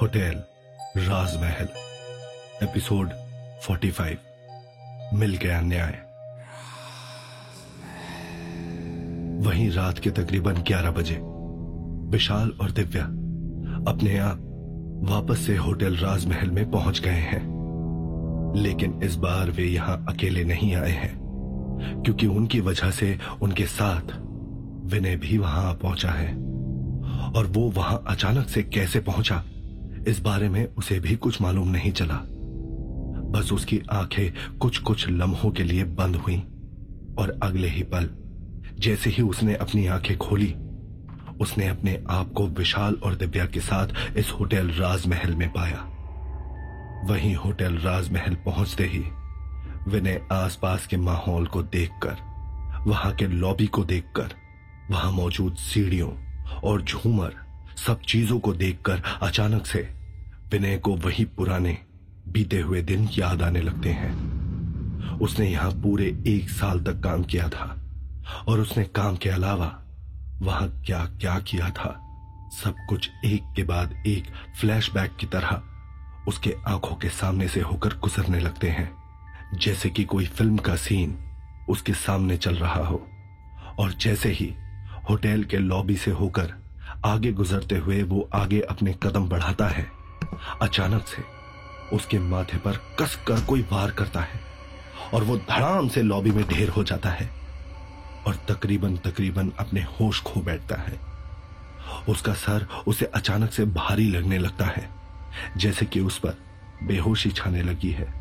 [0.00, 0.42] Hotel
[0.96, 1.68] राजमहल,
[2.62, 3.10] episode
[3.62, 4.16] 45
[5.14, 5.92] मिल गया न्याय।
[9.46, 11.18] वहीं रात के तकरीबन 11 बजे,
[12.10, 13.04] विशाल और दिव्या
[13.92, 14.38] अपने आप
[15.04, 17.42] वापस से होटल राजमहल में पहुँच गए हैं।
[18.56, 21.18] लेकिन इस बार वे यहाँ अकेले नहीं आए हैं,
[22.04, 24.02] क्योंकि उनकी वजह से उनके साथ
[24.84, 26.47] विनय भी वहाँ पहुँचा है।
[27.36, 29.42] और वो वहाँ अचानक से कैसे पहुँचा,
[30.08, 32.14] इस बारे में उसे भी कुछ मालूम नहीं चला।
[33.30, 36.36] बस उसकी आँखें कुछ कुछ लम्हों के लिए बंद हुई
[37.18, 38.08] और अगले ही पल,
[38.78, 40.54] जैसे ही उसने अपनी आँखें खोली,
[41.40, 45.84] उसने अपने आप को विशाल और दिव्या के साथ इस होटल राजमहल में पाया।
[47.04, 49.04] वहीं होटल राजमहल पहुँचते ही
[49.88, 52.16] विनय आसपास के माहौल को देखकर,
[52.86, 54.34] वहाँ के लॉबी को देखकर,
[54.90, 56.10] वहाँ मौजूद सीढ़ियों
[56.64, 57.34] और झूमर
[57.76, 59.80] सब चीज़ों को देखकर अचानक से
[60.52, 61.76] विनय को वही पुराने,
[62.28, 67.48] बीते हुए दिन याद आने लगते हैं। उसने यहाँ पूरे एक साल तक काम किया
[67.48, 67.74] था
[68.48, 69.66] और उसने काम के अलावा
[70.42, 71.90] वहाँ क्या क्या किया था,
[72.54, 74.26] सब कुछ एक के बाद एक
[74.60, 75.62] फ्लैशबैक की तरह
[76.28, 78.90] उसके आँखों के सामने से होकर गुजरने लगते हैं,
[79.54, 81.16] जैसे कि कोई फ़िल्म का सीन
[81.68, 83.06] उसके सामने चल रहा हो।
[83.78, 84.54] और जैसे ही
[85.08, 86.52] होटल के लॉबी से होकर
[87.04, 89.86] आगे गुजरते हुए वो आगे अपने कदम बढ़ाता है।
[90.62, 91.22] अचानक से
[91.96, 94.40] उसके माथे पर कस कर कोई वार करता है
[95.14, 97.30] और वो धड़ाम से लॉबी में ढेर हो जाता है
[98.26, 100.98] और तकरीबन तकरीबन अपने होश खो बैठता है।
[102.08, 104.88] उसका सर उसे अचानक से भारी लगने लगता है,
[105.56, 106.36] जैसे कि उस पर
[106.82, 108.12] बेहोशी छाने लगी है।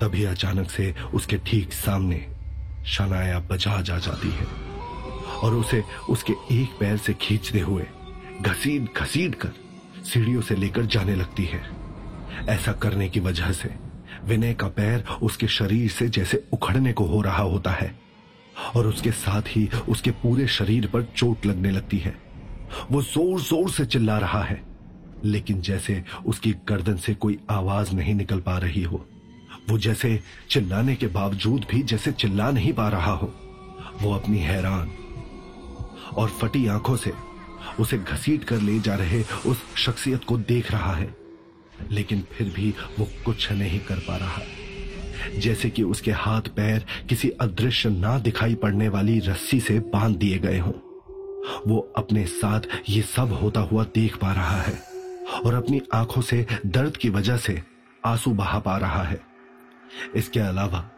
[0.00, 2.26] तभी अचानक से उसके ठीक सामने
[2.86, 4.46] शनाया बजाज आ जाती है।
[5.36, 7.86] और उसे उसके एक पैर से खींचते हुए
[8.42, 9.52] घसीट घसीट कर
[10.04, 11.60] सीढ़ियों से लेकर जाने लगती है।
[12.48, 13.70] ऐसा करने की वजह से
[14.26, 17.94] विनय का पैर उसके शरीर से जैसे उखड़ने को हो रहा होता है
[18.76, 22.14] और उसके साथ ही उसके पूरे शरीर पर चोट लगने लगती है।
[22.90, 24.60] वो ज़ोर ज़ोर से चिल्ला रहा है,
[25.24, 29.04] लेकिन जैसे उसकी गर्दन से कोई आवाज़ नहीं निकल पा रही हो,
[29.70, 30.18] वो जैसे
[30.50, 33.32] चिल्लाने के बावजूद भी जैसे चिल्ला नहीं पा रहा हो,
[34.02, 34.90] वो अपनी हैरान
[36.14, 37.12] और फटी आँखों से
[37.80, 41.16] उसे घसीट कर ले जा रहे उस शख्सियत को देख रहा है।
[41.90, 44.42] लेकिन फिर भी वो कुछ नहीं कर पा रहा।
[45.38, 50.38] जैसे कि उसके हाथ पैर किसी अदृश्य ना दिखाई पड़ने वाली रस्सी से बाँध दिए
[50.38, 50.72] गए हों।
[51.66, 54.82] वो अपने साथ ये सब होता हुआ देख पा रहा है
[55.44, 57.62] और अपनी आँखों से दर्द की वजह से
[58.06, 59.20] आँसू बहा पा रहा है।
[60.14, 60.90] इसके अलावा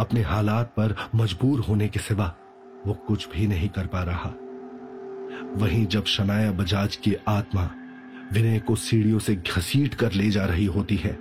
[0.00, 2.34] अपने हालात पर मजबूर होने के सिवा
[2.86, 4.32] वो कुछ भी नहीं कर पा रहा।
[5.54, 7.70] वहीं जब शनाया बजाज की आत्मा
[8.32, 11.12] विनय को सीढ़ियों से घसीट कर ले जा रही होती है,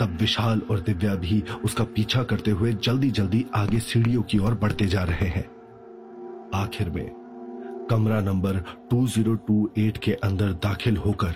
[0.00, 4.54] तब विशाल और दिव्या भी उसका पीछा करते हुए जल्दी जल्दी आगे सीढ़ियों की ओर
[4.54, 5.44] बढ़ते जा रहे हैं।
[6.54, 7.10] आखिर में
[7.90, 8.56] कमरा नंबर
[8.90, 11.34] 2028 के अंदर दाखिल होकर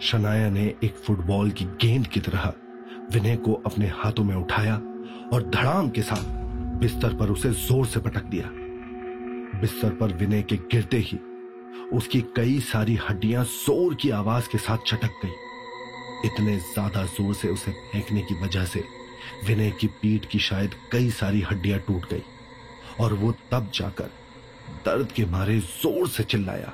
[0.00, 2.52] शनाया ने एक फुटबॉल की गेंद की तरह
[3.12, 4.74] विनय को अपने हाथों में उठाया
[5.32, 6.36] और धड़ाम के साथ
[6.78, 8.50] बिस्तर पर उसे ज़ोर से पटक दिया।
[9.60, 11.18] बिस्तर पर विनय के गिरते ही
[11.92, 17.48] उसकी कई सारी हड्डियाँ ज़ोर की आवाज़ के साथ चटक गई। इतने ज़्यादा ज़ोर से
[17.48, 18.82] उसे फेंकने की वजह से
[19.46, 22.22] विनय की पीठ की शायद कई सारी हड्डियाँ टूट गई
[23.00, 24.10] और वो तब जाकर
[24.84, 26.72] दर्द के मारे ज़ोर से चिल्लाया।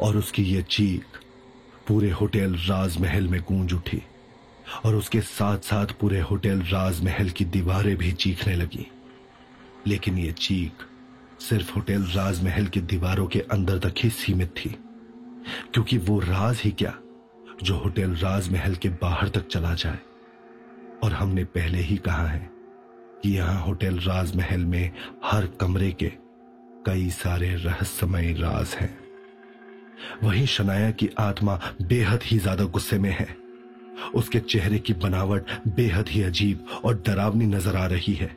[0.00, 1.18] और उसकी ये चीख
[1.88, 4.02] पूरे होटल राजमहल में गूंज उठी
[4.84, 8.86] और उसके साथ साथ पूरे होटल राजमहल की दीवारें भी चीखने लगी।
[9.86, 10.86] लेकिन ये चीख
[11.40, 14.68] सिर्फ़ होटल राजमहल की दीवारों के अंदर तक ही सीमित थी,
[15.74, 16.94] क्योंकि वो राज ही क्या
[17.62, 19.98] जो होटल राजमहल के बाहर तक चला जाए।
[21.04, 22.50] और हमने पहले ही कहा है
[23.22, 24.90] कि यहाँ होटल राजमहल में
[25.24, 26.10] हर कमरे के
[26.86, 28.96] कई सारे रहस्यमय राज हैं।
[30.22, 33.28] वहीं शनाया की आत्मा बेहद ही ज़्यादा गुस्से में है।
[34.14, 38.36] उसके चेहरे की बनावट बेहद ही अजीब और डरावनी नज़र आ रही है।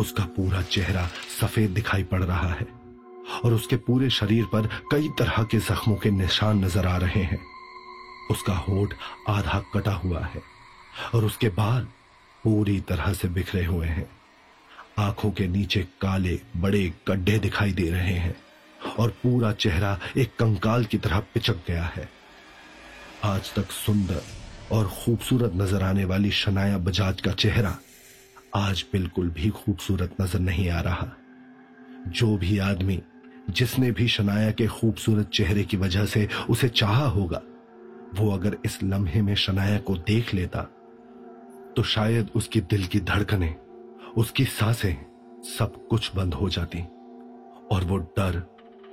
[0.00, 1.06] उसका पूरा चेहरा
[1.40, 2.66] सफ़ेद दिखाई पड़ रहा है
[3.44, 7.40] और उसके पूरे शरीर पर कई तरह के जख्मों के निशान नज़र आ रहे हैं।
[8.30, 8.94] उसका होठ
[9.28, 10.42] आधा कटा हुआ है
[11.14, 11.86] और उसके बाल
[12.44, 14.08] पूरी तरह से बिखरे हुए हैं।
[14.98, 18.34] आँखों के नीचे काले, बड़े गड्ढे दिखाई दे रहे हैं
[18.98, 22.08] और पूरा चेहरा एक कंकाल की तरह पिचक गया है।
[23.24, 24.22] आज तक सुंदर
[24.72, 27.76] और खूबसूरत नज़र आने वाली शनाया बजाज का चेहरा
[28.52, 31.06] आज बिल्कुल भी खूबसूरत नज़र नहीं आ रहा।
[32.08, 33.00] जो भी आदमी
[33.50, 37.40] जिसने भी शनाया के खूबसूरत चेहरे की वजह से उसे चाहा होगा,
[38.14, 40.62] वो अगर इस लम्हे में शनाया को देख लेता
[41.76, 43.54] तो शायद उसकी दिल की धड़कने,
[44.16, 44.96] उसकी साँसें
[45.48, 46.80] सब कुछ बंद हो जाती
[47.72, 48.42] और वो डर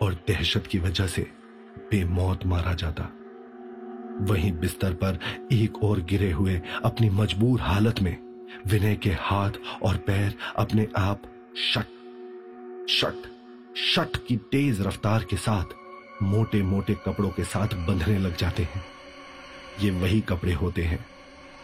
[0.01, 1.25] और दहशत की वजह से
[1.91, 3.09] बेमौत मारा जाता।
[4.23, 5.19] वहीं बिस्तर पर
[5.53, 8.15] एक और गिरे हुए अपनी मजबूर हालत में
[8.67, 9.51] विनय के हाथ
[9.83, 11.21] और पैर अपने आप
[11.73, 11.95] शट
[12.89, 13.27] शट
[13.77, 15.75] शट की तेज रफ्तार के साथ
[16.23, 18.83] मोटे मोटे कपड़ों के साथ बंधने लग जाते हैं।
[19.81, 21.05] ये वही कपड़े होते हैं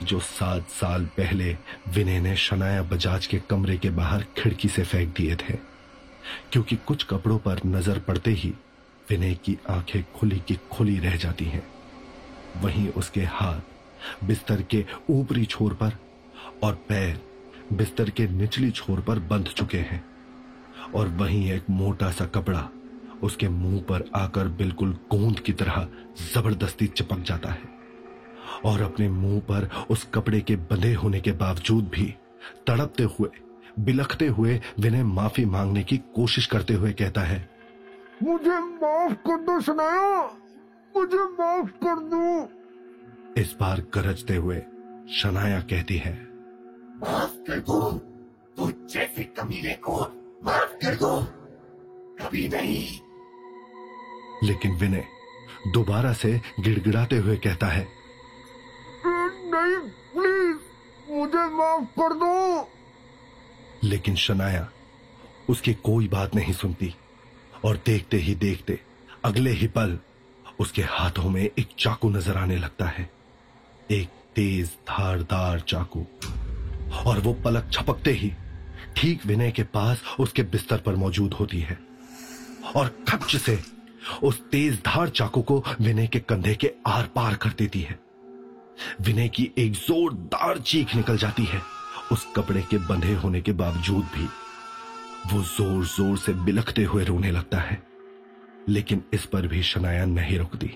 [0.04, 1.58] जो सात साल पहले
[1.88, 5.54] विनय ने शनाया बजाज के कमरे के बाहर खिड़की से फेंक दिए थे।
[6.52, 8.54] क्योंकि कुछ कपड़ों पर नज़र पड़ते ही
[9.10, 11.64] विनय की आँखें खुली की खुली रह जाती हैं।
[12.62, 15.98] वहीं उसके हाथ बिस्तर के ऊपरी छोर पर
[16.64, 17.20] और पैर
[17.74, 20.04] बिस्तर के निचली छोर पर बंध चुके हैं।
[20.96, 22.70] और वहीं एक मोटा सा कपड़ा
[23.24, 25.88] उसके मुँह पर आकर बिल्कुल गोंद की तरह
[26.34, 27.72] ज़बरदस्ती चिपक जाता है।
[28.66, 32.14] और अपने मुँह पर उस कपड़े के बंधे होने के बावजूद भी
[32.68, 33.30] तड़पते हुए
[33.80, 37.48] बिलखते हुए विनय माफ़ी मांगने की कोशिश करते हुए कहता है
[38.24, 40.22] मुझे माफ़ कर दो सुनाया
[40.96, 44.62] मुझे माफ़ कर दो। इस बार गरजते हुए
[45.14, 46.14] शनाया कहती है
[47.04, 47.92] माफ़ कर दो।
[48.58, 50.00] तो जैसे कमीने को
[50.44, 51.20] माफ़ कर दो।
[52.20, 53.00] कभी नहीं।
[54.44, 55.06] लेकिन विनय
[55.68, 57.88] दोबारा से गिड़गिड़ाते हुए कहता है
[59.06, 59.78] नहीं
[60.14, 62.70] प्लीज़ मुझे माफ़ कर दो।
[63.84, 64.70] लेकिन शनाया
[65.50, 66.94] उसकी कोई बात नहीं सुनती
[67.66, 68.80] और देखते ही देखते
[69.26, 70.00] अगले ही पल
[70.60, 73.10] उसके हाथों में एक चाकू नज़र आने लगता है।
[73.92, 76.06] एक तेज धारदार चाकू।
[77.06, 78.32] और वो पलक छपकते ही
[78.98, 81.78] ठीक विनय के पास उसके बिस्तर पर मौजूद होती है।
[82.76, 83.60] और खच से
[84.24, 88.00] उस तेज धार चाकू को विनय के कंधे के आर पार कर देती है।
[89.02, 91.62] विनय की एक जोरदार चीख निकल जाती है,
[92.12, 94.28] उस कपड़े के बंधे होने के बावजूद भी।
[95.26, 97.82] वो ज़ोर ज़ोर से बिलखते हुए रोने लगता है,
[98.70, 100.72] लेकिन इस पर भी शनाया नहीं रुकती।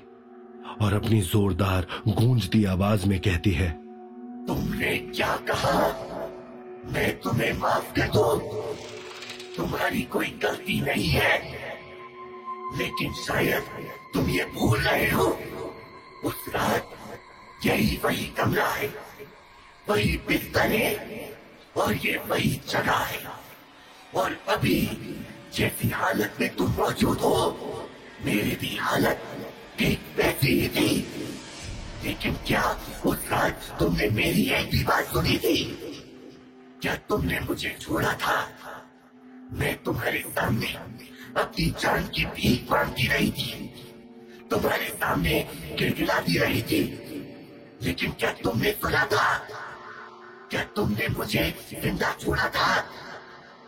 [0.81, 3.69] और अपनी जोरदार गूंजती आवाज़ में कहती है,
[4.47, 5.89] तुमने क्या कहा?
[6.87, 8.35] मैं तुम्हें माफ़ कर दू।
[9.57, 11.57] तुम्हारी कोई गलती नहीं है।
[12.77, 15.39] लेकिन शायद तुम ये भूल रहे हो।
[16.23, 16.91] उस रात
[17.65, 18.93] यही वही कमरा है,
[19.89, 20.93] वही बिस्तर है,
[21.77, 23.23] और ये वही जगह है।
[24.15, 24.81] और अभी
[25.53, 27.57] जैसी हालत में तुम मौजूद हो,
[28.25, 29.23] मेरी भी हालत
[29.79, 30.95] ठीक वैसी ही थी।
[32.03, 35.83] लेकिन क्या उस रात तुमने मेरी एक भी बात सुनी थी?
[36.81, 38.35] क्या तुमने मुझे छोड़ा था,
[39.51, 40.67] मैं तुम्हारे सामने
[41.37, 43.51] अपनी जान की भीख मांगती रही थी।
[44.51, 45.39] तुम्हारे सामने
[45.79, 46.81] गिड़गिड़ाती रही थी।
[47.81, 49.37] लेकिन क्या तुमने सुना था?
[50.51, 51.43] क्या तुमने मुझे
[51.73, 52.77] ज़िंदा छोड़ा था?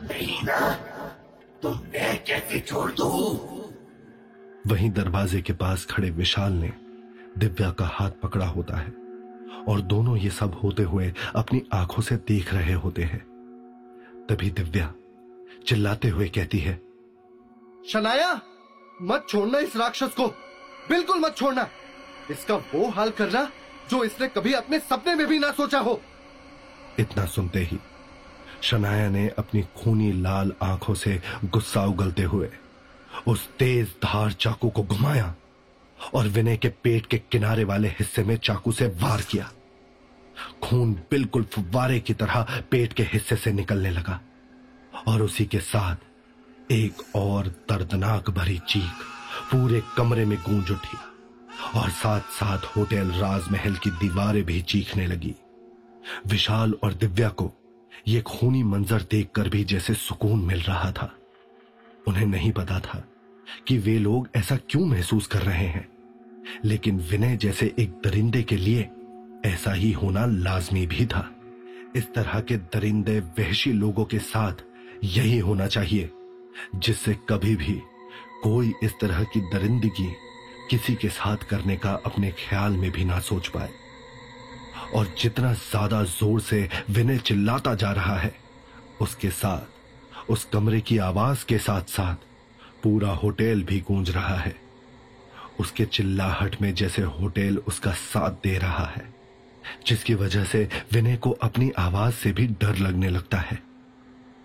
[0.02, 0.60] नहीं ना
[1.64, 3.10] तो मैं कैसे छोड़ दू?
[4.68, 6.72] वहीं दरवाजे के पास खड़े विशाल ने
[7.38, 9.09] दिव्या का हाथ पकड़ा होता है।
[9.68, 13.20] और दोनों ये सब होते हुए अपनी आँखों से देख रहे होते हैं।
[14.30, 14.94] तभी दिव्या
[15.68, 16.76] चिल्लाते हुए कहती है
[17.88, 18.34] शनाया
[19.02, 20.28] मत छोड़ना इस राक्षस को।
[20.90, 21.68] बिल्कुल मत छोड़ना।
[22.32, 23.50] इसका वो हाल करना
[23.90, 26.00] जो इसने कभी अपने सपने में भी ना सोचा हो।
[27.00, 27.80] इतना सुनते ही
[28.62, 32.50] शनाया ने अपनी खूनी लाल आँखों से गुस्सा उगलते हुए
[33.28, 35.34] उस तेज धार चाकू को घुमाया।
[36.14, 39.52] और विनय के पेट के किनारे वाले हिस्से में चाकू से वार किया।
[40.64, 44.20] खून बिल्कुल फुव्वारे की तरह पेट के हिस्से से निकलने लगा
[45.08, 49.04] और उसी के साथ एक और दर्दनाक भरी चीख
[49.52, 50.98] पूरे कमरे में गूंज उठी
[51.80, 55.36] और साथ साथ होटल राजमहल की दीवारें भी चीखने लगी।
[56.28, 57.52] विशाल और दिव्या को
[58.08, 61.14] यह खूनी मंजर देखकर भी जैसे सुकून मिल रहा था।
[62.08, 63.04] उन्हें नहीं पता था
[63.68, 65.88] कि वे लोग ऐसा क्यों महसूस कर रहे हैं।
[66.66, 68.90] लेकिन विनय जैसे एक दरिंदे के लिए
[69.46, 71.36] ऐसा ही होना लाजमी भी था।
[71.96, 74.54] इस तरह के दरिंदे, वहशी लोगों के साथ
[75.04, 76.10] यही होना चाहिए,
[76.76, 77.82] जिससे कभी भी
[78.44, 80.12] कोई इस तरह की दरिंदगी
[80.70, 83.70] किसी के साथ करने का अपने ख्याल में भी ना सोच पाए।
[84.96, 88.36] और जितना ज़्यादा ज़ोर से विनय चिल्लाता जा रहा है,
[89.02, 89.62] उसके साथ,
[90.32, 92.16] उस कमरे की आवाज़ के साथ साथ
[92.84, 94.56] पूरा होटल भी गूंज रहा है।
[95.60, 99.14] उसके चिल्लाहट में जैसे होटल उसका साथ दे रहा है,
[99.88, 103.60] जिसकी वजह से विनय को अपनी आवाज़ से भी डर लगने लगता है।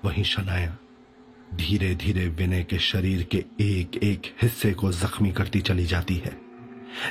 [0.05, 0.77] वहीं शनाया
[1.55, 6.37] धीरे धीरे विनय के शरीर के एक एक हिस्से को जख्मी करती चली जाती है,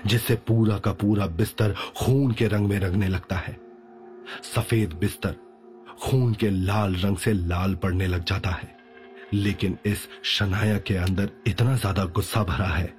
[0.05, 3.57] जिससे पूरा का पूरा बिस्तर खून के रंग में रंगने लगता है।
[4.55, 5.35] सफ़ेद बिस्तर
[6.01, 8.82] खून के लाल रंग से लाल पड़ने लग जाता है।
[9.33, 12.93] लेकिन इस शनाया के अंदर इतना ज़्यादा गुस्सा भरा है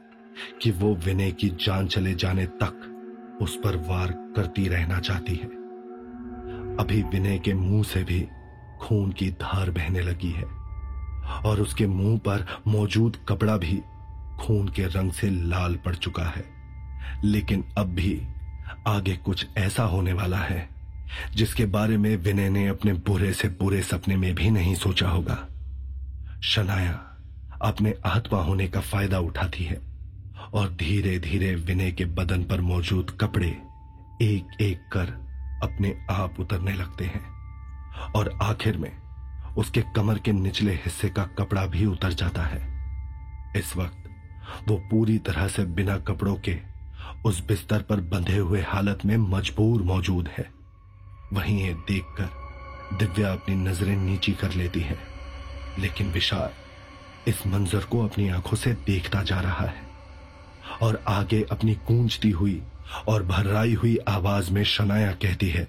[0.62, 5.46] कि वो विनय की जान चले जाने तक उस पर वार करती रहना चाहती है।
[6.76, 8.20] अभी विनय के मुँह से भी
[8.80, 10.44] खून की धार बहने लगी है
[11.44, 13.80] और उसके मुँह पर मौजूद कपड़ा भी
[14.40, 16.44] खून के रंग से लाल पड़ चुका है।
[17.24, 18.20] लेकिन अब भी
[18.86, 20.68] आगे कुछ ऐसा होने वाला है
[21.36, 25.46] जिसके बारे में विनय ने अपने बुरे से बुरे सपने में भी नहीं सोचा होगा।
[26.44, 26.92] शनाया
[27.62, 29.76] अपने आत्मा होने का फ़ायदा उठाती है
[30.54, 33.46] और धीरे धीरे विनय के बदन पर मौजूद कपड़े
[34.22, 35.12] एक एक कर
[35.62, 38.90] अपने आप उतरने लगते हैं और आखिर में
[39.58, 42.60] उसके कमर के निचले हिस्से का कपड़ा भी उतर जाता है।
[43.56, 46.58] इस वक्त वो पूरी तरह से बिना कपड़ों के
[47.26, 50.48] उस बिस्तर पर बंधे हुए हालत में मजबूर मौजूद है।
[51.32, 55.13] वहीं ये देखकर दिव्या अपनी नज़रें नीची कर लेती है।
[55.78, 56.50] लेकिन विशाल,
[57.28, 59.82] इस मंजर को अपनी आँखों से देखता जा रहा है।
[60.82, 62.62] और आगे अपनी गूंजती हुई
[63.08, 65.66] और भर्राई हुई आवाज़ में शनाया कहती है,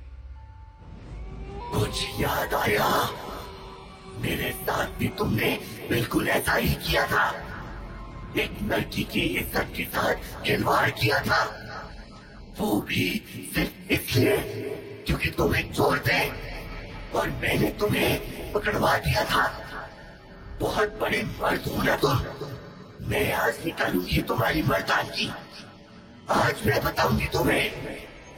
[1.74, 2.88] कुछ याद आया?
[4.22, 5.58] मेरे साथ भी तुमने
[5.90, 7.26] बिल्कुल ऐसा ही किया था।
[8.38, 11.44] एक लड़की की इज़्ज़त के साथ खिलवाड़ किया था।
[12.60, 13.10] वो भी
[13.56, 14.38] सिर्फ़ इसलिए
[15.08, 16.20] क्योंकि तुम्हें छोड़ दे
[17.16, 19.44] और मैंने तुम्हें पकड़वा दिया था।
[20.60, 25.30] बहुत बड़े मर्द हूँ तुम मैं आज निकालूँगी तुम्हारी मर्दानगी।
[26.32, 27.70] आज मैं बताऊँगी तुम्हें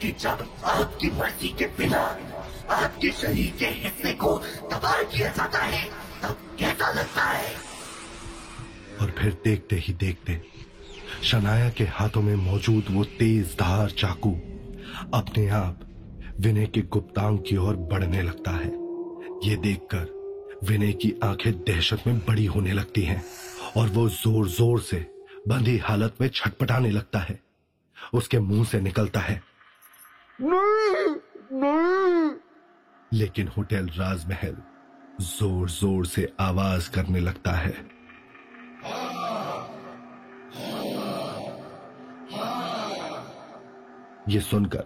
[0.00, 2.00] कि जब आपकी मर्ज़ी के बिना
[2.70, 4.36] आपके शरीर के हिस्से को
[4.72, 5.84] तबाह किया जाता है,
[6.22, 7.54] तब कैसा लगता है?
[9.00, 10.40] और फिर देखते ही देखते,
[11.22, 14.32] शनाया के हाथों में मौजूद वो तेज धार चाकू
[15.14, 15.80] अपने आप
[16.40, 18.70] विनय के गुप्तांग की ओर बढ़ने लगता है।
[19.44, 20.17] ये देखकर
[20.64, 23.22] विनय की आँखें दहशत में बड़ी होने लगती हैं
[23.76, 24.96] और वो ज़ोर ज़ोर से
[25.48, 27.38] बंधी हालत में छटपटाने लगता है।
[28.14, 29.42] उसके मुँह से निकलता है।
[30.40, 31.14] नहीं
[31.52, 32.30] नहीं।
[33.12, 34.56] लेकिन होटल राजमहल
[35.20, 37.74] ज़ोर ज़ोर से आवाज़ करने लगता है।
[44.28, 44.84] ये सुनकर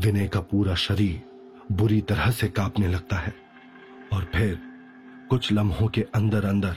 [0.00, 1.22] विनय का पूरा शरीर
[1.72, 3.34] बुरी तरह से कांपने लगता है
[4.12, 4.58] और फिर
[5.30, 6.76] कुछ लम्हों के अंदर अंदर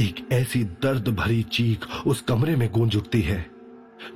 [0.00, 3.44] एक ऐसी दर्द भरी चीख उस कमरे में गूंज उठती है,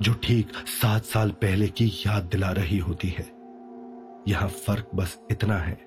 [0.01, 3.25] जो ठीक सात साल पहले की याद दिला रही होती है।
[4.27, 5.77] यहाँ फ़र्क बस इतना है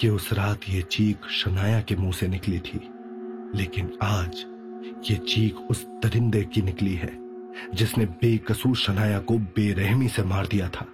[0.00, 2.80] कि उस रात ये चीख शनाया के मुँह से निकली थी,
[3.54, 4.44] लेकिन आज
[5.10, 7.12] ये चीख उस दरिंदे की निकली है,
[7.74, 10.86] जिसने बेकसूर शनाया को बेरहमी से मार दिया था।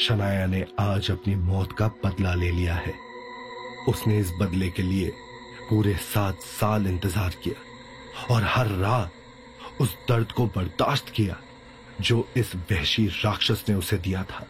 [0.00, 3.09] शनाया ने आज अपनी मौत का बदला ले लिया है।
[3.88, 5.12] उसने इस बदले के लिए
[5.70, 9.12] पूरे सात साल इंतज़ार किया और हर रात
[9.80, 11.36] उस दर्द को बर्दाश्त किया
[12.00, 14.46] जो इस वहशी राक्षस ने उसे दिया था।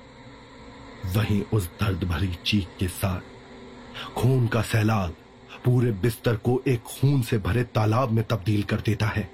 [1.07, 3.21] वहीं उस दर्द भरी चीख के साथ
[4.17, 5.17] खून का सैलाब
[5.65, 9.31] पूरे बिस्तर को एक खून से भरे तालाब में तब्दील कर देता है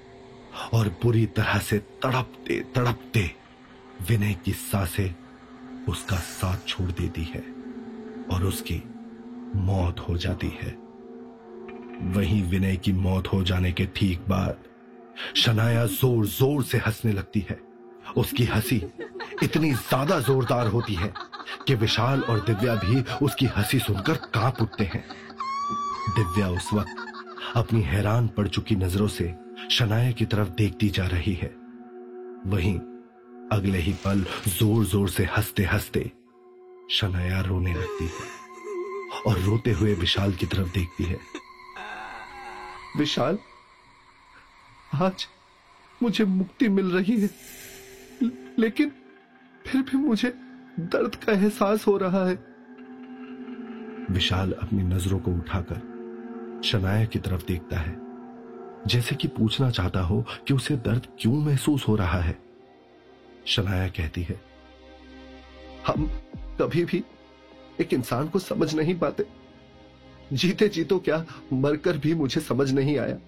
[0.72, 3.30] और बुरी तरह से तड़पते तड़पते
[4.08, 5.14] विनय की साँसें
[5.88, 7.44] उसका साथ छोड़ देती है
[8.30, 8.82] और उसकी
[9.56, 10.76] मौत हो जाती है।
[12.14, 14.64] वहीं विनय की मौत हो जाने के ठीक बाद
[15.36, 17.58] शनाया ज़ोर ज़ोर से हंसने लगती है।
[18.16, 18.76] उसकी हँसी
[19.42, 21.12] इतनी ज़्यादा जोरदार होती है
[21.66, 25.04] कि विशाल और दिव्या भी उसकी हँसी सुनकर काँप उठते हैं।
[26.16, 29.34] दिव्या उस वक्त अपनी हैरान पड़ चुकी नज़रों से
[29.70, 31.48] शनाया की तरफ़ देखती जा रही है।
[32.46, 32.78] वहीं
[33.52, 36.10] अगले ही पल ज़ोर ज़ोर से हँसते हँसते
[36.90, 38.45] शनाया रोने लगती है।
[39.26, 41.18] और रोते हुए विशाल की तरफ़ देखती है।
[42.98, 43.38] विशाल,
[44.94, 45.26] आज
[46.02, 47.30] मुझे मुक्ति मिल रही है,
[48.58, 48.92] लेकिन
[49.66, 50.28] फिर भी मुझे
[50.80, 52.34] दर्द का एहसास हो रहा है।
[54.10, 57.96] विशाल अपनी नज़रों को उठाकर शनाया की तरफ़ देखता है।
[58.86, 62.38] जैसे कि पूछना चाहता हो कि उसे दर्द क्यों महसूस हो रहा है।
[63.46, 64.40] शनाया कहती है,
[65.86, 66.06] हम
[66.60, 67.04] कभी भी
[67.80, 69.24] एक इंसान को समझ नहीं पाते।
[70.32, 73.18] जीते जी तो क्या मरकर भी मुझे समझ नहीं आया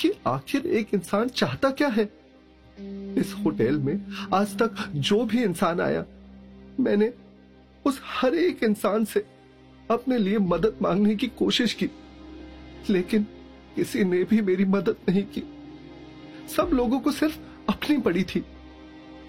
[0.00, 2.08] कि आखिर एक इंसान चाहता क्या है?
[3.16, 6.04] इस होटल में आज तक जो भी इंसान आया,
[6.80, 7.12] मैंने
[7.84, 9.24] उस हर एक इंसान से
[9.90, 11.88] अपने लिए मदद मांगने की कोशिश की,
[12.90, 13.26] लेकिन
[13.76, 15.42] किसी ने भी मेरी मदद नहीं की।
[16.56, 18.44] सब लोगों को सिर्फ़ अपनी पड़ी थी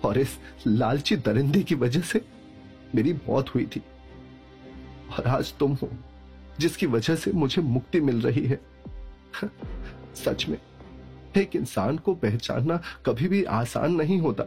[0.06, 2.22] और इस लालची दरिंदे की वजह से
[2.96, 3.82] मेरी मौत हुई थी।
[5.12, 5.90] और आज तुम हो,
[6.60, 8.60] जिसकी वजह से मुझे मुक्ति मिल रही है।
[10.16, 10.58] सच में,
[11.38, 14.44] एक इंसान को पहचानना कभी भी आसान नहीं होता।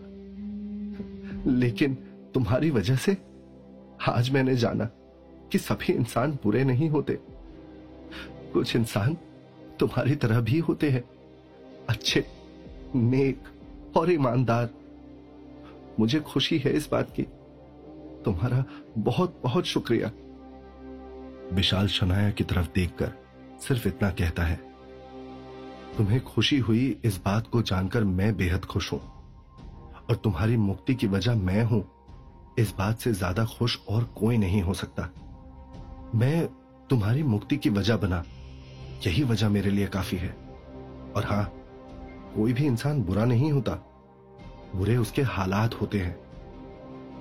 [1.50, 1.94] लेकिन
[2.34, 3.16] तुम्हारी वजह से
[4.08, 4.84] आज मैंने जाना
[5.52, 7.18] कि सभी इंसान बुरे नहीं होते।
[8.52, 9.16] कुछ इंसान
[9.80, 11.04] तुम्हारी तरह भी होते हैं।
[11.88, 12.24] अच्छे,
[12.94, 13.42] नेक
[13.96, 14.70] और ईमानदार।
[16.00, 17.22] मुझे खुशी है इस बात की।
[18.24, 18.64] तुम्हारा
[18.98, 20.12] बहुत बहुत शुक्रिया।
[21.52, 23.12] विशाल शनाया की तरफ़ देखकर
[23.60, 24.56] सिर्फ़ इतना कहता है,
[25.96, 29.00] तुम्हें खुशी हुई इस बात को जानकर मैं बेहद खुश हूँ
[30.10, 31.84] और तुम्हारी मुक्ति की वजह मैं हूँ।
[32.58, 35.08] इस बात से ज़्यादा खुश और कोई नहीं हो सकता।
[36.14, 36.46] मैं
[36.90, 38.24] तुम्हारी मुक्ति की वजह बना।
[39.06, 40.28] यही वजह मेरे लिए काफ़ी है।
[41.16, 41.44] और हाँ,
[42.36, 43.72] कोई भी इंसान बुरा नहीं होता।
[44.76, 46.14] बुरे उसके हालात होते हैं।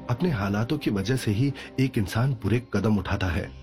[0.07, 3.62] अपने हालातों की वजह से ही एक इंसान बुरे कदम उठाता है।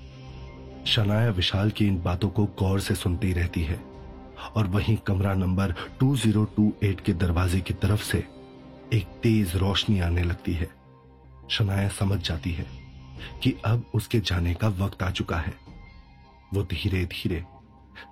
[0.86, 3.80] शनाया विशाल की इन बातों को गौर से सुनती रहती है
[4.56, 8.24] और वहीं कमरा नंबर 2028 के दरवाजे की तरफ़ से
[8.92, 10.70] एक तेज रोशनी आने लगती है।
[11.50, 12.66] शनाया समझ जाती है
[13.42, 15.54] कि अब उसके जाने का वक्त आ चुका है।
[16.54, 17.44] वो धीरे धीरे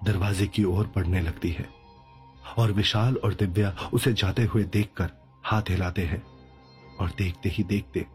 [0.04, 1.68] दरवाजे की ओर बढ़ने लगती है
[2.58, 5.10] और विशाल और दिव्या उसे जाते हुए देखकर
[5.44, 6.22] हाथ हिलाते हैं
[7.00, 8.06] और देखते ही देखते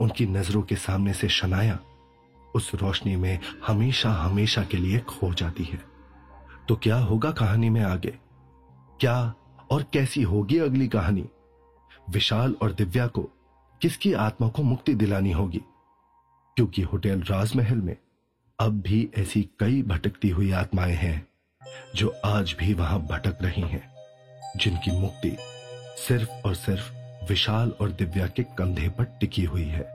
[0.00, 1.78] उनकी नज़रों के सामने से शनाया
[2.54, 5.80] उस रोशनी में हमेशा हमेशा के लिए खो जाती है।
[6.68, 8.14] तो क्या होगा कहानी में आगे?
[9.00, 9.34] क्या
[9.70, 11.28] और कैसी होगी अगली कहानी?
[12.10, 13.22] विशाल और दिव्या को
[13.82, 15.60] किसकी आत्मा को मुक्ति दिलानी होगी?
[16.56, 17.96] क्योंकि होटल राजमहल में
[18.60, 21.28] अब भी ऐसी कई भटकती हुई आत्माएँ हैं,
[21.94, 23.92] जो आज भी वहाँ भटक रही हैं,
[24.56, 25.36] जिनकी मुक्ति
[26.08, 26.92] सिर्फ़ और सिर्फ़
[27.28, 29.91] विशाल और दिव्या के कंधे पर टिकी हुई है।